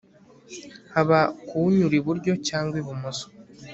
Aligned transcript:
haba 0.93 1.19
kuwunyura 1.47 1.93
iburyo 1.99 2.33
cyangwa 2.47 2.75
ibumoso 2.81 3.27